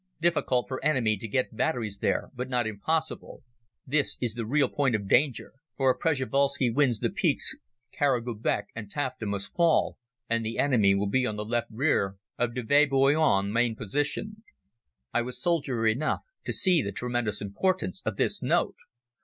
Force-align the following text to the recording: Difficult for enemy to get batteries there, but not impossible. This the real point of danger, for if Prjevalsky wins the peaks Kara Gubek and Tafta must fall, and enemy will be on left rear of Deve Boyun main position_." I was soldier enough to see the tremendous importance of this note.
Difficult 0.19 0.67
for 0.67 0.83
enemy 0.83 1.15
to 1.17 1.27
get 1.27 1.55
batteries 1.55 1.99
there, 1.99 2.31
but 2.33 2.49
not 2.49 2.65
impossible. 2.65 3.43
This 3.85 4.17
the 4.17 4.47
real 4.47 4.67
point 4.67 4.95
of 4.95 5.07
danger, 5.07 5.53
for 5.77 5.91
if 5.91 5.99
Prjevalsky 5.99 6.71
wins 6.73 6.97
the 7.01 7.11
peaks 7.11 7.55
Kara 7.91 8.19
Gubek 8.19 8.63
and 8.73 8.89
Tafta 8.91 9.27
must 9.27 9.53
fall, 9.53 9.99
and 10.27 10.43
enemy 10.47 10.95
will 10.95 11.05
be 11.05 11.27
on 11.27 11.37
left 11.37 11.69
rear 11.69 12.15
of 12.35 12.55
Deve 12.55 12.89
Boyun 12.89 13.51
main 13.53 13.75
position_." 13.75 14.37
I 15.13 15.21
was 15.21 15.39
soldier 15.39 15.85
enough 15.85 16.21
to 16.45 16.51
see 16.51 16.81
the 16.81 16.91
tremendous 16.91 17.39
importance 17.39 18.01
of 18.03 18.15
this 18.15 18.41
note. 18.41 18.77